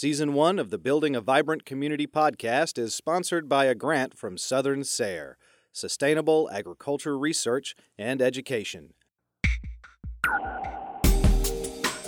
[0.00, 4.38] Season 1 of the Building a Vibrant Community podcast is sponsored by a grant from
[4.38, 5.36] Southern SARE,
[5.72, 8.94] Sustainable Agriculture Research and Education.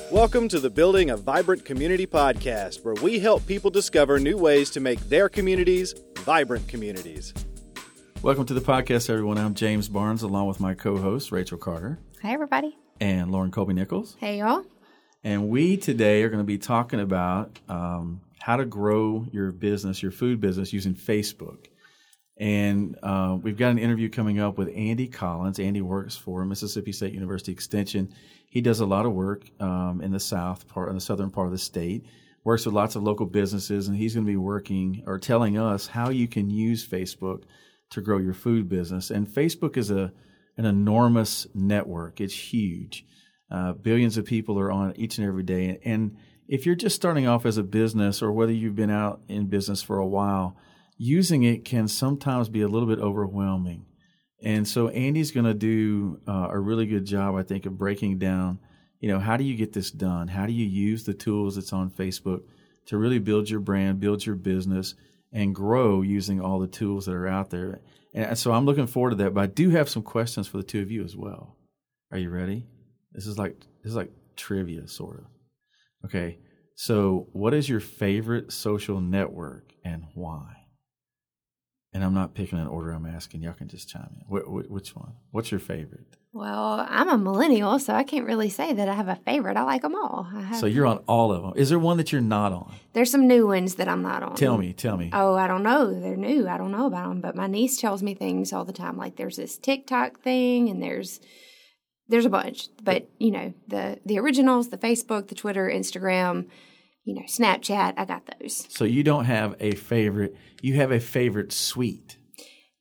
[0.09, 4.71] Welcome to the Building a Vibrant Community podcast, where we help people discover new ways
[4.71, 7.35] to make their communities vibrant communities.
[8.23, 9.37] Welcome to the podcast, everyone.
[9.37, 11.99] I'm James Barnes, along with my co host, Rachel Carter.
[12.23, 12.79] Hi, everybody.
[13.01, 14.17] And Lauren Colby Nichols.
[14.21, 14.65] Hey, y'all.
[15.23, 20.03] And we today are going to be talking about um, how to grow your business,
[20.03, 21.67] your food business, using Facebook.
[22.39, 25.59] And uh, we've got an interview coming up with Andy Collins.
[25.59, 28.15] Andy works for Mississippi State University Extension.
[28.49, 31.47] He does a lot of work um, in the south part, in the southern part
[31.47, 32.07] of the state.
[32.43, 35.87] Works with lots of local businesses, and he's going to be working or telling us
[35.87, 37.43] how you can use Facebook
[37.91, 39.11] to grow your food business.
[39.11, 40.13] And Facebook is a
[40.57, 42.21] an enormous network.
[42.21, 43.05] It's huge.
[43.51, 45.81] Uh, billions of people are on each and every day.
[45.85, 46.17] And
[46.49, 49.83] if you're just starting off as a business or whether you've been out in business
[49.83, 50.57] for a while,
[50.97, 53.87] using it can sometimes be a little bit overwhelming.
[54.43, 58.19] And so Andy's going to do uh, a really good job, I think, of breaking
[58.19, 58.59] down,
[59.01, 60.29] you know, how do you get this done?
[60.29, 62.43] How do you use the tools that's on Facebook
[62.87, 64.95] to really build your brand, build your business,
[65.33, 67.81] and grow using all the tools that are out there?
[68.13, 69.35] And so I'm looking forward to that.
[69.35, 71.57] But I do have some questions for the two of you as well.
[72.11, 72.67] Are you ready?
[73.13, 75.25] This is like this is like trivia, sort of.
[76.07, 76.39] Okay,
[76.77, 80.57] so what is your favorite social network and why?
[81.93, 82.93] And I'm not picking an order.
[82.93, 83.43] I'm asking.
[83.43, 84.23] Y'all can just chime in.
[84.29, 85.15] Wh- wh- which one?
[85.33, 86.17] What's your favorite?
[86.33, 89.57] Well, I'm a millennial, so I can't really say that I have a favorite.
[89.57, 90.23] I like them all.
[90.23, 91.53] Have, so you're on all of them.
[91.57, 92.73] Is there one that you're not on?
[92.93, 94.37] There's some new ones that I'm not on.
[94.37, 94.73] Tell me.
[94.73, 95.11] Tell me.
[95.13, 95.93] Oh, I don't know.
[95.99, 96.47] They're new.
[96.47, 97.21] I don't know about them.
[97.21, 98.97] But my niece tells me things all the time.
[98.97, 101.19] Like there's this TikTok thing, and there's
[102.11, 106.47] there's a bunch, but you know the the originals, the Facebook, the Twitter, Instagram,
[107.05, 107.95] you know Snapchat.
[107.97, 108.67] I got those.
[108.69, 110.37] So you don't have a favorite.
[110.61, 112.19] You have a favorite suite.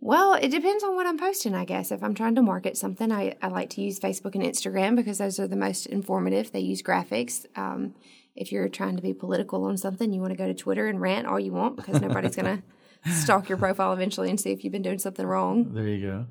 [0.02, 1.91] Well, it depends on what I'm posting, I guess.
[1.91, 5.17] If I'm trying to market something, I, I like to use Facebook and Instagram because
[5.17, 6.53] those are the most informative.
[6.53, 7.45] They use graphics.
[7.58, 7.95] Um,
[8.33, 11.02] if you're trying to be political on something, you want to go to Twitter and
[11.02, 12.64] rant all you want because nobody's going
[13.05, 15.73] to stalk your profile eventually and see if you've been doing something wrong.
[15.73, 16.26] There you go.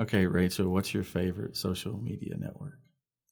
[0.00, 2.78] Okay, Rachel, what's your favorite social media network?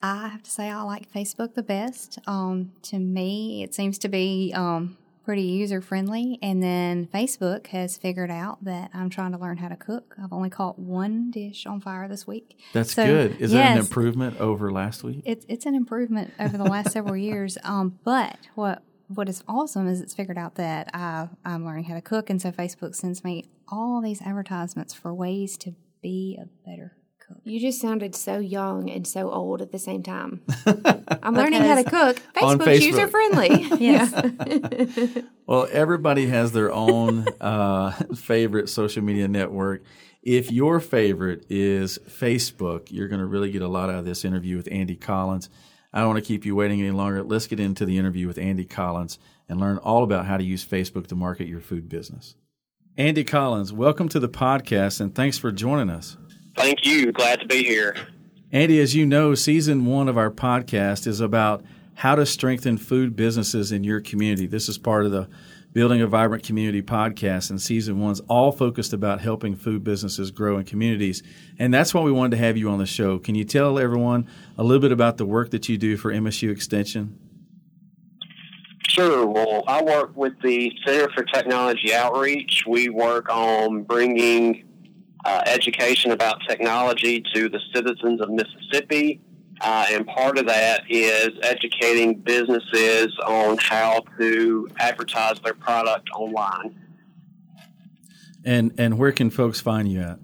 [0.00, 2.18] I have to say I like Facebook the best.
[2.26, 6.38] Um, to me, it seems to be um, pretty user friendly.
[6.42, 10.16] And then Facebook has figured out that I'm trying to learn how to cook.
[10.22, 12.58] I've only caught one dish on fire this week.
[12.72, 13.40] That's so, good.
[13.40, 15.22] Is yes, that an improvement over last week?
[15.24, 17.58] It's it's an improvement over the last several years.
[17.72, 21.94] Um, but what what is awesome is it's figured out that I, I'm learning how
[21.94, 26.46] to cook, and so Facebook sends me all these advertisements for ways to be a
[26.68, 26.96] better
[27.26, 27.38] cook.
[27.44, 30.42] You just sounded so young and so old at the same time.
[31.22, 32.16] I'm learning how to cook.
[32.34, 32.82] Facebook's Facebook.
[32.82, 33.48] user friendly.
[33.80, 35.22] yes.
[35.46, 39.82] well, everybody has their own uh, favorite social media network.
[40.22, 44.24] If your favorite is Facebook, you're going to really get a lot out of this
[44.24, 45.48] interview with Andy Collins.
[45.92, 47.22] I don't want to keep you waiting any longer.
[47.22, 50.64] Let's get into the interview with Andy Collins and learn all about how to use
[50.64, 52.36] Facebook to market your food business.
[52.98, 56.18] Andy Collins, welcome to the podcast and thanks for joining us.
[56.54, 57.10] Thank you.
[57.10, 57.96] Glad to be here.
[58.52, 61.64] Andy, as you know, season one of our podcast is about
[61.94, 64.46] how to strengthen food businesses in your community.
[64.46, 65.26] This is part of the
[65.72, 70.58] Building a Vibrant Community podcast, and season one's all focused about helping food businesses grow
[70.58, 71.22] in communities.
[71.58, 73.18] And that's why we wanted to have you on the show.
[73.18, 74.28] Can you tell everyone
[74.58, 77.18] a little bit about the work that you do for MSU Extension?
[78.92, 79.24] Sure.
[79.26, 82.64] Well, I work with the Center for Technology Outreach.
[82.66, 84.64] We work on bringing
[85.24, 89.22] uh, education about technology to the citizens of Mississippi.
[89.62, 96.78] Uh, and part of that is educating businesses on how to advertise their product online.
[98.44, 100.18] And and where can folks find you at?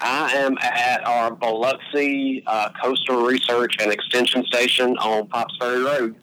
[0.00, 6.16] I am at our Biloxi uh, Coastal Research and Extension Station on Pops Ferry Road.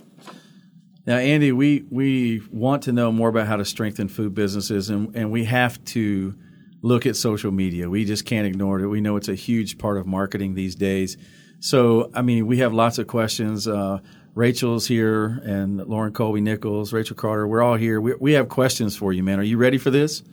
[1.05, 5.15] Now, Andy, we, we want to know more about how to strengthen food businesses, and,
[5.15, 6.35] and we have to
[6.83, 7.89] look at social media.
[7.89, 8.87] We just can't ignore it.
[8.87, 11.17] We know it's a huge part of marketing these days.
[11.59, 13.67] So, I mean, we have lots of questions.
[13.67, 13.99] Uh,
[14.35, 17.47] Rachel's here, and Lauren Colby Nichols, Rachel Carter.
[17.47, 17.99] We're all here.
[17.99, 19.39] We, we have questions for you, man.
[19.39, 20.23] Are you ready for this?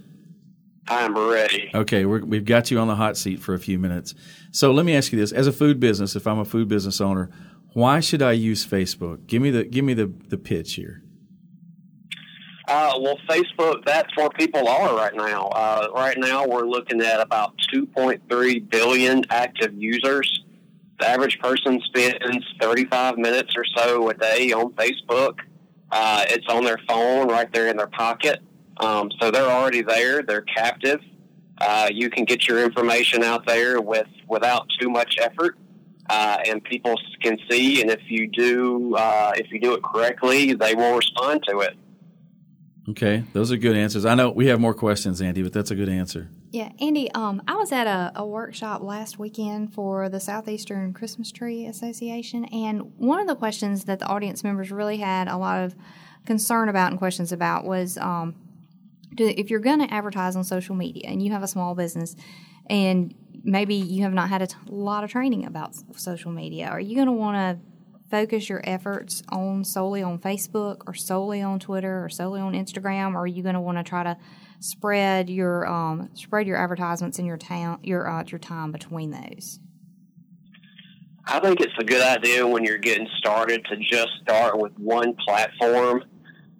[0.86, 1.70] I'm ready.
[1.74, 4.14] Okay, we have got you on the hot seat for a few minutes.
[4.52, 7.00] So let me ask you this: As a food business, if I'm a food business
[7.00, 7.30] owner,
[7.72, 9.26] why should I use Facebook?
[9.26, 11.02] Give me the give me the, the pitch here.
[12.66, 15.46] Uh, well, Facebook, that's where people are right now.
[15.46, 20.44] Uh, right now, we're looking at about 2.3 billion active users.
[21.00, 25.38] The average person spends 35 minutes or so a day on Facebook.
[25.90, 28.40] Uh, it's on their phone right there in their pocket.
[28.76, 30.22] Um, so they're already there.
[30.22, 31.00] They're captive.
[31.60, 35.56] Uh, you can get your information out there with without too much effort,
[36.08, 37.80] uh, and people can see.
[37.80, 41.76] And if you do, uh, if you do it correctly, they will respond to it.
[42.88, 44.06] Okay, those are good answers.
[44.06, 46.30] I know we have more questions, Andy, but that's a good answer.
[46.50, 51.30] Yeah, Andy, um, I was at a, a workshop last weekend for the Southeastern Christmas
[51.30, 55.62] Tree Association, and one of the questions that the audience members really had a lot
[55.62, 55.74] of
[56.24, 58.34] concern about and questions about was um,
[59.14, 62.16] do, if you're going to advertise on social media and you have a small business
[62.70, 66.80] and maybe you have not had a t- lot of training about social media, are
[66.80, 67.64] you going to want to
[68.10, 73.14] focus your efforts on solely on Facebook or solely on Twitter or solely on Instagram,
[73.14, 74.16] or are you going to want to try to
[74.60, 79.60] spread your um, spread your advertisements in your town your uh, your time between those?
[81.26, 85.14] I think it's a good idea when you're getting started to just start with one
[85.14, 86.04] platform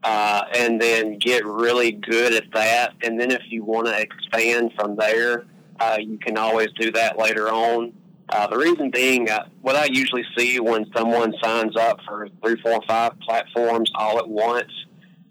[0.03, 2.93] uh, and then get really good at that.
[3.03, 5.47] And then if you want to expand from there,
[5.81, 7.93] uh, you can always do that later on.
[8.31, 12.61] Uh, the reason being, uh, what I usually see when someone signs up for three,
[12.61, 14.71] four, five platforms all at once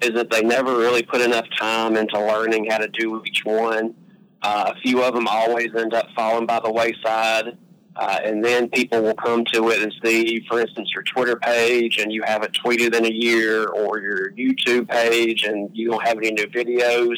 [0.02, 3.94] is that they never really put enough time into learning how to do each one.
[4.42, 7.58] Uh, a few of them always end up falling by the wayside.
[7.96, 11.98] Uh, and then people will come to it and see, for instance, your Twitter page
[11.98, 16.18] and you haven't tweeted in a year, or your YouTube page and you don't have
[16.18, 17.16] any new videos.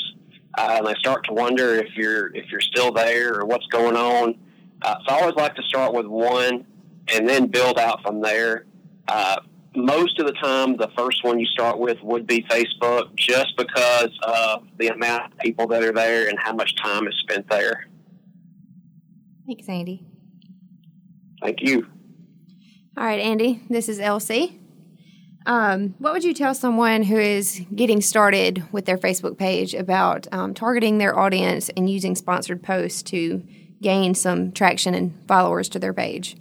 [0.58, 3.96] Uh, and they start to wonder if you're if you're still there or what's going
[3.96, 4.36] on.
[4.82, 6.66] Uh, so I always like to start with one
[7.14, 8.66] and then build out from there.
[9.08, 9.38] Uh,
[9.76, 14.10] most of the time, the first one you start with would be Facebook, just because
[14.24, 17.88] of the amount of people that are there and how much time is spent there.
[19.46, 20.06] Thanks, Andy.
[21.42, 21.88] Thank you.
[22.98, 24.58] All right, Andy, this is LC.
[25.46, 30.28] Um, what would you tell someone who is getting started with their Facebook page about
[30.32, 33.44] um, targeting their audience and using sponsored posts to
[33.82, 36.36] gain some traction and followers to their page?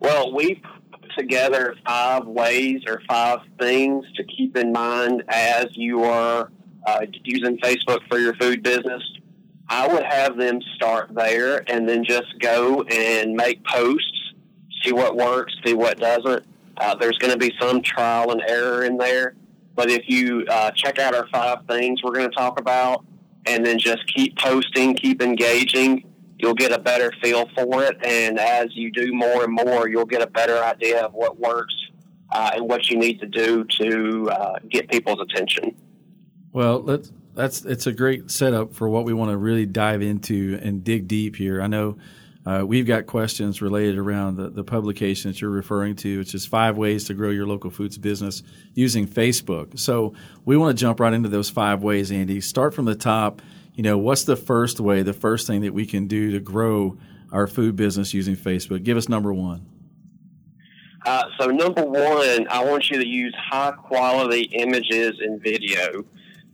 [0.00, 0.62] Well, we
[0.92, 6.50] put together five ways or five things to keep in mind as you are
[6.86, 9.02] uh, using Facebook for your food business.
[9.68, 14.32] I would have them start there and then just go and make posts,
[14.82, 16.46] see what works, see what doesn't.
[16.78, 19.34] Uh, there's going to be some trial and error in there.
[19.74, 23.04] But if you uh, check out our five things we're going to talk about
[23.46, 26.04] and then just keep posting, keep engaging,
[26.38, 27.96] you'll get a better feel for it.
[28.04, 31.74] And as you do more and more, you'll get a better idea of what works
[32.32, 35.74] uh, and what you need to do to uh, get people's attention.
[36.52, 40.58] Well, let's that's it's a great setup for what we want to really dive into
[40.60, 41.62] and dig deep here.
[41.62, 41.98] I know
[42.48, 46.46] uh, we've got questions related around the, the publication that you're referring to, which is
[46.46, 48.42] five ways to grow your local foods business
[48.72, 49.78] using Facebook.
[49.78, 50.14] So
[50.46, 52.40] we want to jump right into those five ways, Andy.
[52.40, 53.42] Start from the top.
[53.74, 56.96] You know, what's the first way, the first thing that we can do to grow
[57.30, 58.82] our food business using Facebook?
[58.82, 59.66] Give us number one.
[61.04, 66.02] Uh, so number one, I want you to use high quality images and video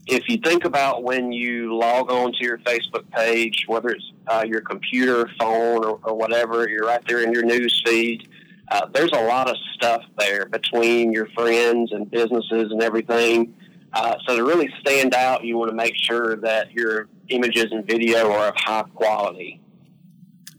[0.07, 4.43] if you think about when you log on to your Facebook page, whether it's uh,
[4.47, 8.27] your computer, phone, or, or, whatever, you're right there in your news feed.
[8.69, 13.55] Uh, there's a lot of stuff there between your friends and businesses and everything.
[13.93, 17.85] Uh, so to really stand out, you want to make sure that your images and
[17.85, 19.61] video are of high quality.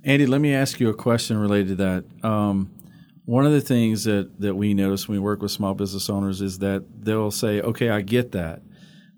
[0.05, 2.25] Andy, let me ask you a question related to that.
[2.25, 2.71] Um,
[3.25, 6.41] one of the things that, that we notice when we work with small business owners
[6.41, 8.63] is that they'll say, okay, I get that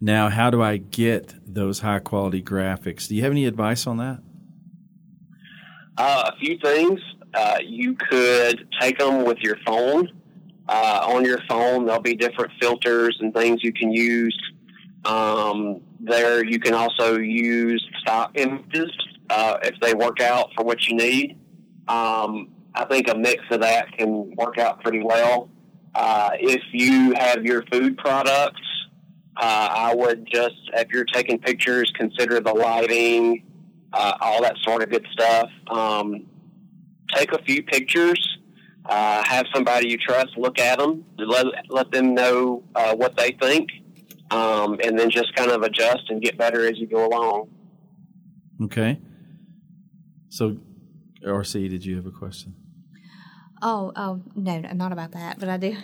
[0.01, 3.09] now, how do I get those high quality graphics?
[3.09, 4.21] Do you have any advice on that?
[5.97, 7.01] Uh, a few things.
[7.35, 10.11] Uh, you could take them with your phone.
[10.69, 14.39] Uh, on your phone, there'll be different filters and things you can use.
[15.05, 18.91] Um, there, you can also use stock images
[19.31, 21.39] uh, if they work out for what you need.
[21.89, 25.51] Um, I think a mix of that can work out pretty well.
[25.95, 28.61] Uh, if you have your food products
[29.39, 33.45] uh, I would just, if you're taking pictures, consider the lighting,
[33.93, 35.49] uh, all that sort of good stuff.
[35.69, 36.27] Um,
[37.15, 38.39] take a few pictures.
[38.85, 41.05] Uh, have somebody you trust look at them.
[41.19, 43.69] Let let them know uh, what they think,
[44.31, 47.51] um, and then just kind of adjust and get better as you go along.
[48.65, 48.99] Okay.
[50.31, 50.57] So,
[51.25, 52.55] RC, did you have a question?
[53.61, 55.77] Oh, oh no, not about that, but I do.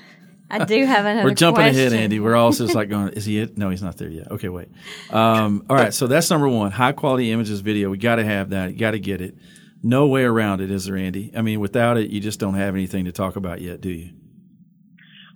[0.51, 1.29] I do have another.
[1.29, 1.81] We're jumping question.
[1.81, 2.21] ahead, Andy.
[2.21, 3.57] We're all just like going, "Is he it?
[3.57, 4.69] No, he's not there yet." Okay, wait.
[5.11, 7.91] Um, all right, so that's number one: high quality images, video.
[7.91, 8.73] We got to have that.
[8.73, 9.37] You got to get it.
[9.83, 11.31] No way around it, is there, Andy?
[11.37, 14.11] I mean, without it, you just don't have anything to talk about yet, do you?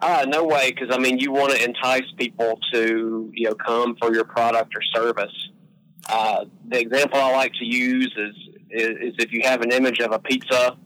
[0.01, 3.97] Uh, no way, because I mean, you want to entice people to you know come
[3.97, 5.51] for your product or service.
[6.09, 8.37] Uh, the example I like to use is,
[8.71, 10.77] is, is if you have an image of a pizza,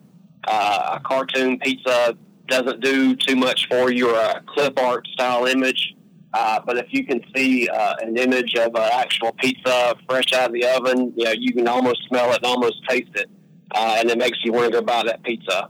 [0.48, 2.16] uh, a cartoon pizza
[2.48, 5.94] doesn't do too much for you, or a clip art style image.
[6.34, 10.46] Uh, but if you can see uh, an image of an actual pizza fresh out
[10.46, 13.28] of the oven, you know you can almost smell it and almost taste it,
[13.74, 15.68] uh, and it makes you want to go buy that pizza.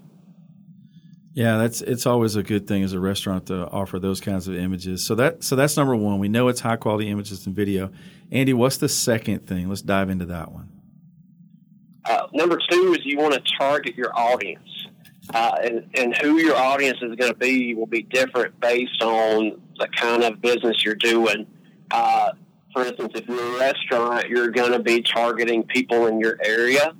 [1.34, 4.54] Yeah, that's it's always a good thing as a restaurant to offer those kinds of
[4.54, 5.04] images.
[5.04, 6.18] So that so that's number one.
[6.18, 7.90] We know it's high quality images and video.
[8.30, 9.68] Andy, what's the second thing?
[9.68, 10.68] Let's dive into that one.
[12.04, 14.68] Uh, number two is you want to target your audience,
[15.32, 19.60] uh, and and who your audience is going to be will be different based on
[19.78, 21.46] the kind of business you're doing.
[21.90, 22.32] Uh,
[22.72, 26.94] for instance, if you're a restaurant, you're going to be targeting people in your area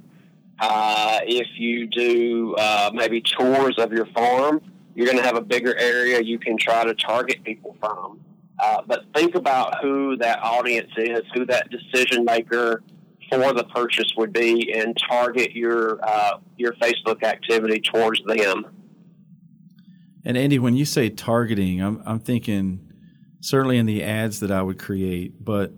[0.63, 4.61] uh, if you do uh, maybe tours of your farm,
[4.95, 8.21] you're going to have a bigger area you can try to target people from.
[8.61, 12.81] Uh, but think about who that audience is, who that decision maker
[13.41, 18.67] for the purchase would be, and target your uh, your Facebook activity towards them.
[20.25, 22.93] And Andy, when you say targeting, I'm I'm thinking
[23.41, 25.73] certainly in the ads that I would create, but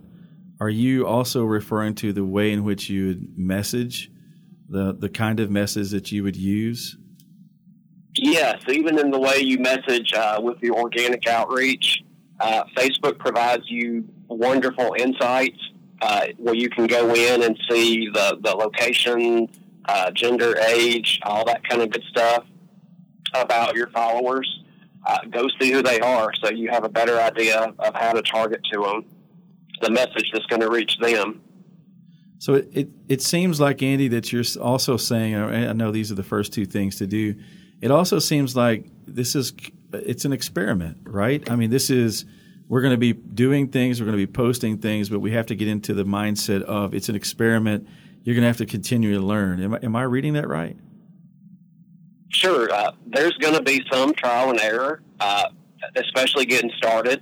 [0.59, 4.11] are you also referring to the way in which you would message
[4.69, 6.97] the the kind of message that you would use?
[8.17, 12.01] Yes, even in the way you message uh, with the organic outreach,
[12.39, 15.59] uh, Facebook provides you wonderful insights
[16.05, 19.49] uh, where you can go in and see the, the location,
[19.85, 22.45] uh, gender, age, all that kind of good stuff
[23.33, 24.61] about your followers.
[25.03, 28.21] Uh, go see who they are so you have a better idea of how to
[28.21, 29.05] target to them,
[29.81, 31.41] the message that's going to reach them.
[32.37, 35.35] So it, it, it seems like Andy that you're also saying.
[35.35, 37.33] I know these are the first two things to do.
[37.81, 39.53] It also seems like this is
[39.91, 41.49] it's an experiment, right?
[41.49, 42.25] I mean, this is
[42.67, 45.45] we're going to be doing things, we're going to be posting things, but we have
[45.47, 47.87] to get into the mindset of it's an experiment.
[48.23, 49.61] You're going to have to continue to learn.
[49.61, 50.75] Am I, am I reading that right?
[52.29, 52.71] Sure.
[52.71, 55.49] Uh, there's going to be some trial and error, uh,
[55.95, 57.21] especially getting started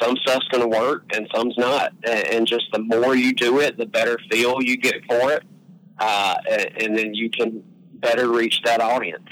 [0.00, 1.92] some stuff's going to work and some's not.
[2.04, 5.42] And just the more you do it, the better feel you get for it,
[5.98, 7.62] uh, and then you can
[7.94, 9.28] better reach that audience.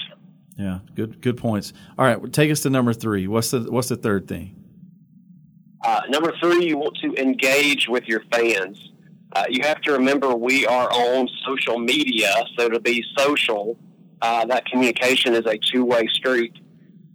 [0.57, 1.71] Yeah, good good points.
[1.97, 3.27] All right, take us to number three.
[3.27, 4.55] What's the what's the third thing?
[5.83, 8.91] Uh, number three, you want to engage with your fans.
[9.33, 13.77] Uh, you have to remember we are on social media, so to be social,
[14.21, 16.53] uh, that communication is a two way street.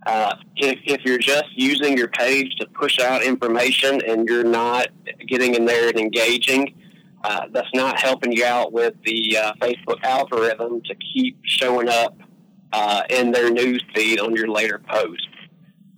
[0.07, 4.89] Uh, if, if you're just using your page to push out information and you're not
[5.27, 6.75] getting in there and engaging,
[7.25, 12.17] uh, that's not helping you out with the uh, Facebook algorithm to keep showing up
[13.11, 15.27] in their news feed on your later posts.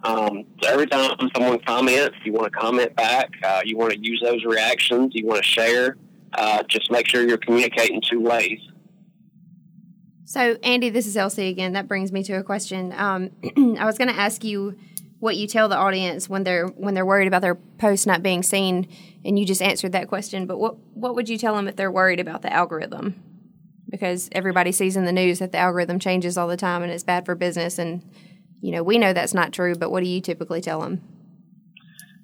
[0.04, 3.30] Um, so every time someone comments, you want to comment back.
[3.42, 5.12] Uh, you want to use those reactions.
[5.14, 5.96] You want to share.
[6.34, 8.60] Uh, just make sure you're communicating two ways.
[10.26, 11.72] So, Andy, this is LC again.
[11.72, 12.92] That brings me to a question.
[12.92, 13.30] Um,
[13.78, 14.76] I was going to ask you
[15.20, 18.42] what you tell the audience when they're when they're worried about their post not being
[18.42, 18.88] seen,
[19.24, 20.46] and you just answered that question.
[20.46, 23.22] But what what would you tell them if they're worried about the algorithm?
[23.88, 27.04] Because everybody sees in the news that the algorithm changes all the time and it's
[27.04, 28.02] bad for business, and
[28.64, 29.74] you know we know that's not true.
[29.74, 31.02] But what do you typically tell them?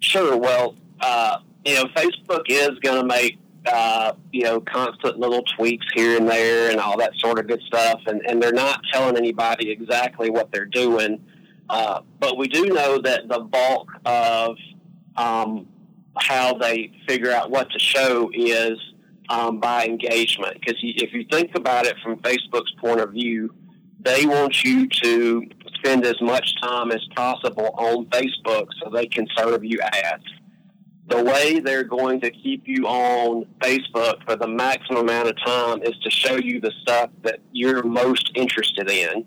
[0.00, 0.37] Sure.
[0.37, 5.87] Well, uh, you know, Facebook is going to make uh, you know, constant little tweaks
[5.94, 8.00] here and there and all that sort of good stuff.
[8.06, 11.23] And, and they're not telling anybody exactly what they're doing.
[11.68, 14.56] Uh, but we do know that the bulk of
[15.16, 15.68] um,
[16.18, 18.78] how they figure out what to show is
[19.28, 20.54] um, by engagement.
[20.54, 23.54] Because if you think about it from Facebook's point of view,
[24.00, 25.44] they want you to
[25.80, 30.25] spend as much time as possible on Facebook so they can serve you ads
[31.10, 35.82] the way they're going to keep you on Facebook for the maximum amount of time
[35.82, 39.26] is to show you the stuff that you're most interested in.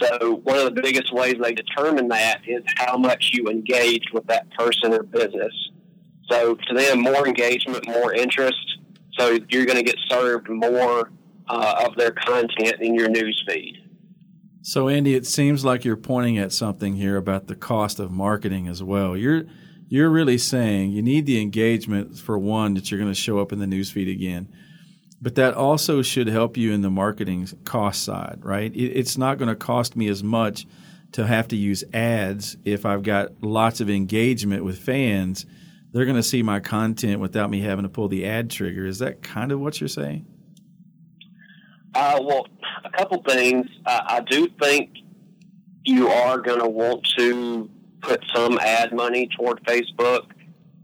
[0.00, 4.26] So one of the biggest ways they determine that is how much you engage with
[4.26, 5.52] that person or business.
[6.28, 8.78] So to them, more engagement, more interest.
[9.16, 11.12] So you're going to get served more
[11.48, 13.81] uh, of their content in your news feed.
[14.62, 18.68] So Andy, it seems like you're pointing at something here about the cost of marketing
[18.68, 19.16] as well.
[19.16, 19.44] You're
[19.88, 23.52] you're really saying you need the engagement for one that you're going to show up
[23.52, 24.48] in the newsfeed again
[25.20, 28.72] but that also should help you in the marketing cost side right?
[28.74, 30.66] It's not going to cost me as much
[31.12, 35.44] to have to use ads if i've got lots of engagement with fans.
[35.92, 38.86] They're going to see my content without me having to pull the ad trigger.
[38.86, 40.24] Is that kind of what you're saying?
[41.94, 42.46] Uh, well
[42.92, 44.90] couple things i do think
[45.84, 47.68] you are going to want to
[48.00, 50.26] put some ad money toward Facebook.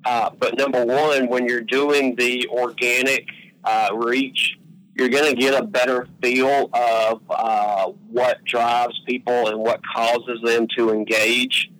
[0.05, 3.27] Uh, but number one, when you're doing the organic
[3.65, 4.57] uh, reach,
[4.95, 10.41] you're going to get a better feel of uh, what drives people and what causes
[10.43, 11.71] them to engage.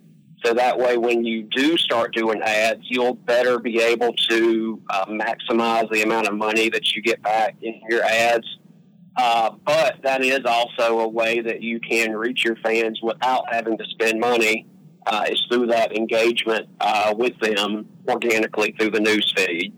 [0.45, 5.05] So that way, when you do start doing ads, you'll better be able to uh,
[5.07, 8.45] maximize the amount of money that you get back in your ads.
[9.15, 13.77] Uh, but that is also a way that you can reach your fans without having
[13.77, 14.65] to spend money.
[15.07, 19.73] Uh, is through that engagement uh, with them organically through the news feed.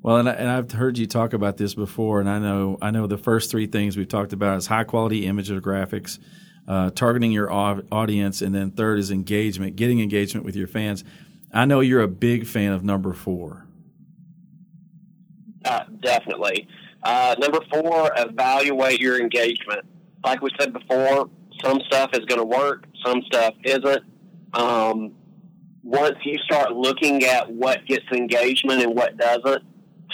[0.00, 2.90] Well, and, I, and I've heard you talk about this before, and I know I
[2.90, 6.18] know the first three things we've talked about is high quality image or graphics,
[6.68, 11.04] uh, targeting your audience, and then third is engagement, getting engagement with your fans.
[11.52, 13.66] I know you're a big fan of number four.
[15.64, 16.68] Uh, definitely.
[17.04, 19.84] Uh, number four, evaluate your engagement.
[20.24, 21.28] Like we said before,
[21.62, 24.02] some stuff is going to work, some stuff isn't.
[24.54, 25.12] Um,
[25.82, 29.62] once you start looking at what gets engagement and what doesn't,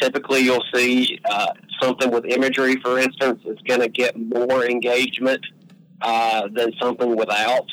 [0.01, 5.45] typically you'll see uh, something with imagery, for instance, is going to get more engagement
[6.03, 7.67] uh, than something without.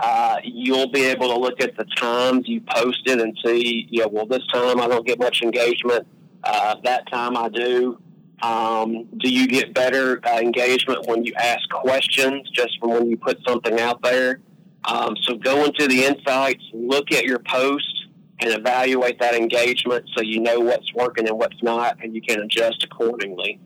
[0.00, 4.08] Uh, you'll be able to look at the times you posted and see, you know,
[4.08, 6.06] well, this time I don't get much engagement.
[6.42, 7.98] Uh, that time I do.
[8.42, 13.16] Um, do you get better uh, engagement when you ask questions just from when you
[13.16, 14.40] put something out there?
[14.84, 18.06] Um, so go into the insights, look at your post,
[18.40, 22.40] and evaluate that engagement so you know what's working and what's not, and you can
[22.40, 23.60] adjust accordingly.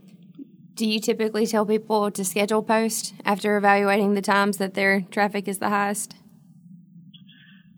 [0.75, 5.47] Do you typically tell people to schedule posts after evaluating the times that their traffic
[5.47, 6.17] is the highest?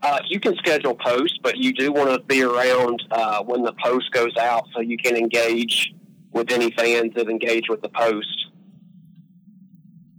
[0.01, 3.73] Uh, you can schedule posts, but you do want to be around uh, when the
[3.83, 5.93] post goes out so you can engage
[6.31, 8.47] with any fans that engage with the post.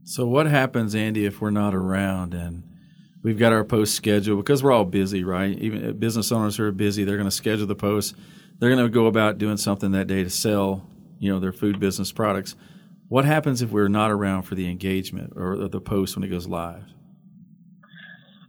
[0.04, 2.62] So, what happens, Andy, if we're not around and
[3.22, 5.58] we've got our post schedule because we're all busy, right?
[5.58, 8.14] Even business owners who are busy, they're going to schedule the post.
[8.58, 11.78] They're going to go about doing something that day to sell, you know, their food
[11.78, 12.56] business products.
[13.08, 16.46] What happens if we're not around for the engagement or the post when it goes
[16.46, 16.84] live?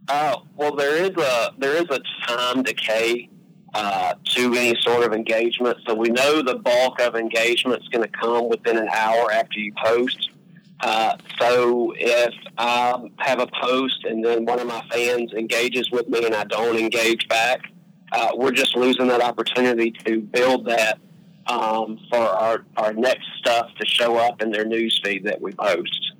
[0.07, 3.29] Uh, well, there is a there is a time decay
[3.73, 5.77] uh, to any sort of engagement.
[5.87, 9.59] So we know the bulk of engagement is going to come within an hour after
[9.59, 10.31] you post.
[10.81, 16.07] Uh, so if I have a post and then one of my fans engages with
[16.07, 17.61] me and I don't engage back,
[18.11, 20.99] uh, we're just losing that opportunity to build that
[21.47, 25.51] um, for our, our next stuff to show up in their news feed that we
[25.51, 26.13] post.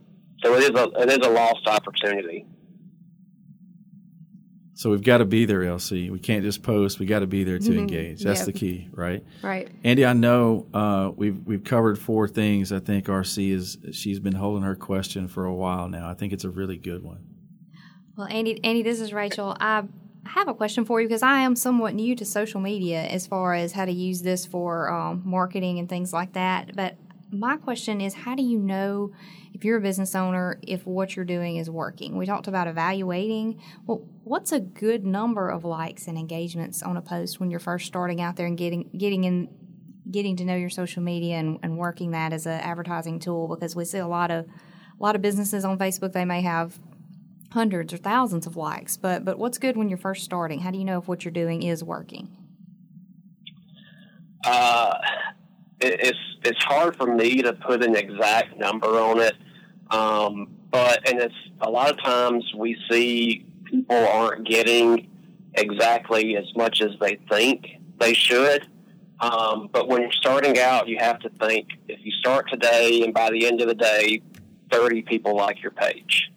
[0.43, 2.45] So it is a it is a lost opportunity.
[4.79, 6.09] So we've got to be there, LC.
[6.09, 6.99] We can't just post.
[6.99, 7.79] We got to be there to mm-hmm.
[7.79, 8.21] engage.
[8.21, 8.45] That's yep.
[8.45, 9.21] the key, right?
[9.43, 9.67] Right.
[9.83, 12.71] Andy, I know uh, we've we've covered four things.
[12.71, 16.09] I think RC is she's been holding her question for a while now.
[16.09, 17.19] I think it's a really good one.
[18.15, 19.53] Well, Andy, Andy, this is Rachel.
[19.59, 19.83] I
[20.23, 23.55] have a question for you because I am somewhat new to social media as far
[23.55, 26.73] as how to use this for um, marketing and things like that.
[26.73, 26.95] But
[27.31, 29.11] my question is, how do you know?
[29.59, 32.17] if you're a business owner, if what you're doing is working.
[32.17, 33.61] We talked about evaluating.
[33.85, 37.87] Well, what's a good number of likes and engagements on a post when you're first
[37.87, 39.49] starting out there and getting getting in
[40.11, 43.47] getting to know your social media and, and working that as an advertising tool?
[43.47, 46.77] Because we see a lot of a lot of businesses on Facebook they may have
[47.51, 50.59] hundreds or thousands of likes but but what's good when you're first starting?
[50.59, 52.29] How do you know if what you're doing is working?
[54.45, 54.93] Uh,
[55.81, 59.33] it's it's hard for me to put an exact number on it.
[59.89, 65.09] Um, but and it's a lot of times we see people aren't getting
[65.55, 67.67] exactly as much as they think
[67.99, 68.67] they should.
[69.19, 73.13] Um, but when you're starting out, you have to think if you start today and
[73.13, 74.21] by the end of the day,
[74.71, 76.31] 30 people like your page.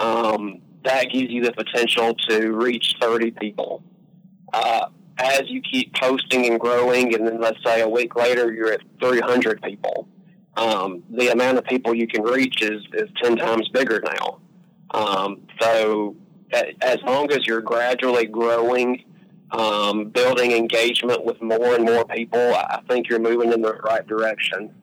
[0.00, 3.82] Um, that gives you the potential to reach 30 people.
[4.52, 4.86] Uh,
[5.18, 8.80] as you keep posting and growing, and then let's say a week later you're at
[9.00, 10.08] 300 people,
[10.56, 14.40] um, the amount of people you can reach is, is 10 times bigger now.
[14.92, 16.16] Um, so
[16.52, 19.04] as long as you're gradually growing,
[19.50, 24.06] um, building engagement with more and more people, I think you're moving in the right
[24.06, 24.74] direction.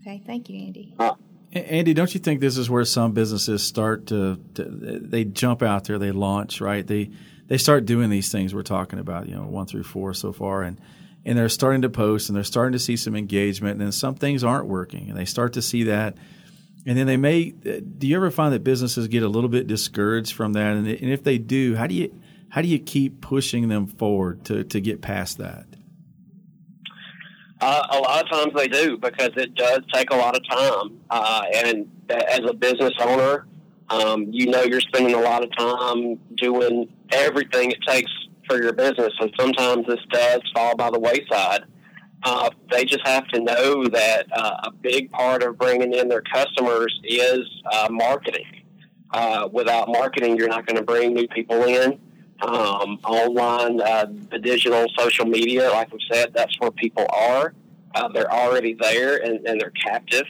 [0.00, 0.94] Okay, thank you, Andy.
[0.98, 1.14] Uh,
[1.52, 5.84] Andy, don't you think this is where some businesses start to, to, they jump out
[5.84, 6.86] there, they launch, right?
[6.86, 7.10] They
[7.48, 10.62] they start doing these things we're talking about, you know, one through four so far,
[10.62, 10.80] and
[11.24, 14.14] and they're starting to post and they're starting to see some engagement, and then some
[14.14, 16.16] things aren't working, and they start to see that,
[16.86, 17.50] and then they may.
[17.50, 21.22] Do you ever find that businesses get a little bit discouraged from that, and, if
[21.22, 22.14] they do, how do you
[22.50, 25.66] how do you keep pushing them forward to to get past that?
[27.60, 30.98] Uh, a lot of times they do because it does take a lot of time.
[31.10, 33.46] Uh, and as a business owner,
[33.90, 38.10] Um, you know you're spending a lot of time doing everything it takes
[38.46, 41.64] for your business, and sometimes this does fall by the wayside.
[42.22, 46.22] Uh, they just have to know that uh, a big part of bringing in their
[46.22, 47.40] customers is
[47.72, 48.44] uh, marketing.
[49.12, 51.98] Uh, without marketing, you're not going to bring new people in.
[52.42, 57.54] Um, online, uh, the digital social media, like we said, that's where people are.
[57.94, 60.24] Uh, they're already there and, and they're captive.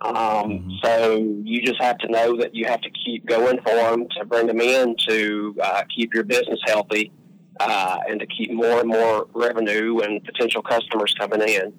[0.00, 0.70] Um, mm-hmm.
[0.82, 4.24] So you just have to know that you have to keep going for them to
[4.24, 7.12] bring them in to uh, keep your business healthy
[7.60, 11.72] uh, and to keep more and more revenue and potential customers coming in.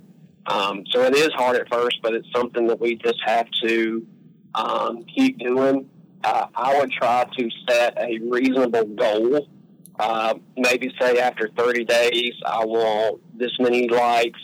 [0.46, 4.06] Um, so it is hard at first, but it's something that we just have to
[4.54, 5.90] um, keep doing.
[6.24, 9.48] Uh, I would try to set a reasonable goal.
[10.00, 14.40] Uh, maybe say after 30 days, I want this many likes.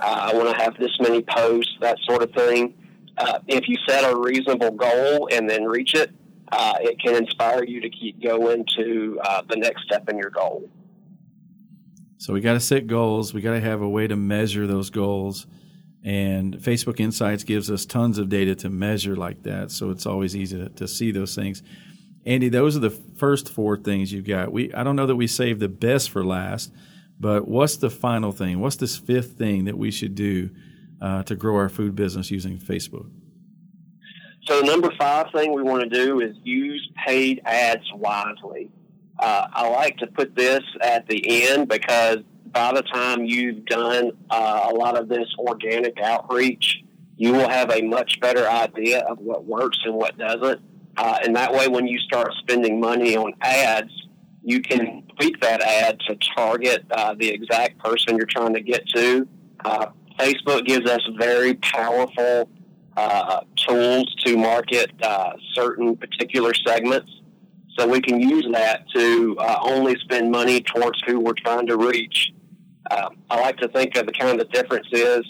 [0.00, 2.74] Uh, I want to have this many posts, that sort of thing.
[3.18, 6.10] Uh, if you set a reasonable goal and then reach it,
[6.52, 10.30] uh, it can inspire you to keep going to uh, the next step in your
[10.30, 10.68] goal.
[12.18, 13.34] So we got to set goals.
[13.34, 15.46] We got to have a way to measure those goals.
[16.04, 19.70] And Facebook Insights gives us tons of data to measure like that.
[19.70, 21.62] So it's always easy to, to see those things.
[22.26, 24.52] Andy, those are the first four things you've got.
[24.52, 26.72] We I don't know that we saved the best for last,
[27.18, 28.60] but what's the final thing?
[28.60, 30.50] What's this fifth thing that we should do
[31.00, 33.10] uh, to grow our food business using Facebook?
[34.44, 38.70] So the number five thing we want to do is use paid ads wisely.
[39.18, 42.18] Uh, I like to put this at the end because
[42.50, 46.82] by the time you've done uh, a lot of this organic outreach,
[47.16, 50.60] you will have a much better idea of what works and what doesn't.
[50.96, 53.92] Uh, and that way, when you start spending money on ads,
[54.42, 58.86] you can tweak that ad to target uh, the exact person you're trying to get
[58.88, 59.26] to.
[59.64, 59.86] Uh,
[60.18, 62.50] Facebook gives us very powerful
[62.96, 67.10] uh, tools to market uh, certain particular segments.
[67.78, 71.76] So we can use that to uh, only spend money towards who we're trying to
[71.76, 72.32] reach.
[72.90, 75.24] Uh, I like to think of the kind of difference is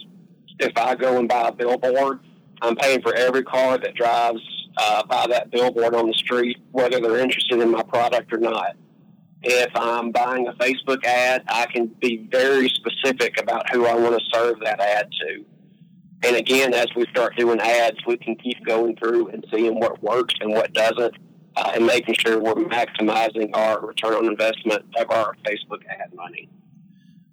[0.58, 2.20] if I go and buy a billboard,
[2.60, 4.40] I'm paying for every car that drives
[4.76, 8.76] uh, by that billboard on the street, whether they're interested in my product or not.
[9.42, 14.18] If I'm buying a Facebook ad, I can be very specific about who I want
[14.18, 15.44] to serve that ad to.
[16.24, 20.02] And again, as we start doing ads, we can keep going through and seeing what
[20.02, 21.14] works and what doesn't,
[21.56, 26.48] uh, and making sure we're maximizing our return on investment of our Facebook ad money.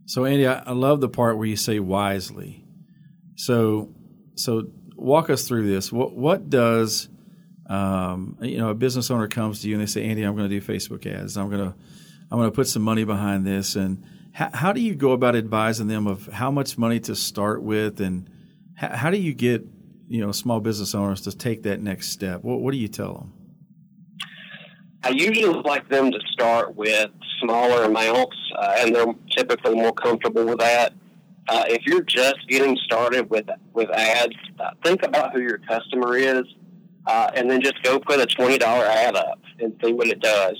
[0.05, 2.65] So, Andy, I love the part where you say wisely.
[3.35, 3.93] So,
[4.35, 5.91] so walk us through this.
[5.91, 7.09] What what does
[7.67, 10.49] um, you know a business owner comes to you and they say, Andy, I'm going
[10.49, 11.37] to do Facebook ads.
[11.37, 11.75] I'm going to
[12.31, 13.75] I'm going to put some money behind this.
[13.75, 17.61] And how, how do you go about advising them of how much money to start
[17.61, 18.29] with and
[18.79, 19.65] how, do you get
[20.07, 22.43] you know small business owners to take that next step?
[22.43, 23.33] What, what do you tell them?
[25.03, 27.09] I usually like them to start with
[27.41, 30.93] smaller amounts, uh, and they're typically more comfortable with that.
[31.47, 36.15] Uh, if you're just getting started with with ads, uh, think about who your customer
[36.15, 36.43] is,
[37.05, 40.21] uh, and then just go put a twenty dollar ad up and see what it
[40.21, 40.57] does.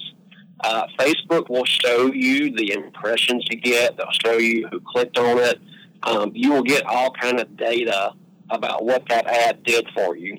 [0.62, 3.96] Uh, Facebook will show you the impressions you get.
[3.96, 5.58] They'll show you who clicked on it,
[6.04, 8.14] um, you will get all kind of data
[8.50, 10.38] about what that ad did for you.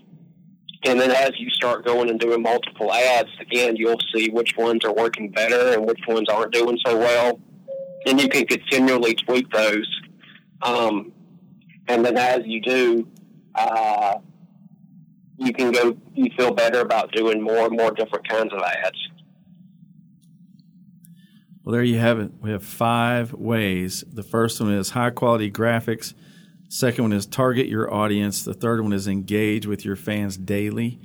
[0.85, 4.85] And then as you start going and doing multiple ads, again, you'll see which ones
[4.85, 7.40] are working better and which ones aren't doing so well.
[8.07, 10.01] And you can continually tweak those.
[10.62, 11.12] Um,
[11.87, 13.09] and then as you do,
[13.55, 14.18] uh,
[15.37, 18.99] you can go, you feel better about doing more and more different kinds of ads.
[21.62, 22.33] Well, there you have it.
[22.40, 24.03] We have five ways.
[24.11, 26.14] The first one is high quality graphics.
[26.68, 28.44] Second one is target your audience.
[28.44, 31.01] The third one is engage with your fans daily.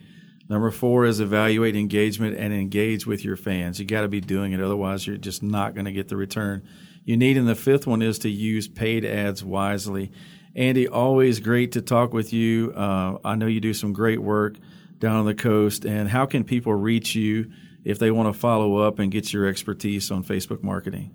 [0.47, 3.79] Number four is evaluate engagement and engage with your fans.
[3.79, 6.67] You got to be doing it, otherwise you're just not going to get the return
[7.03, 7.37] you need.
[7.37, 10.11] And the fifth one is to use paid ads wisely.
[10.55, 12.71] Andy, always great to talk with you.
[12.73, 14.55] Uh, I know you do some great work
[14.99, 15.83] down on the coast.
[15.83, 17.51] And how can people reach you?
[17.85, 21.11] If they want to follow up and get your expertise on Facebook marketing?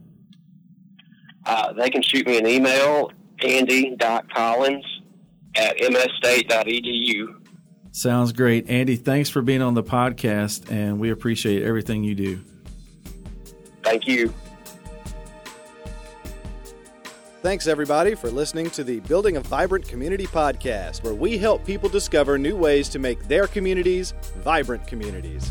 [1.45, 3.11] Uh, they can shoot me an email,
[3.43, 4.85] andy.collins
[5.57, 7.35] at msstate.edu.
[7.93, 8.71] Sounds great.
[8.71, 12.41] Andy, thanks for being on the podcast, and we appreciate everything you do.
[13.83, 14.33] Thank you.
[17.43, 21.89] Thanks, everybody, for listening to the Building a Vibrant Community podcast, where we help people
[21.89, 24.13] discover new ways to make their communities
[24.45, 25.51] vibrant communities.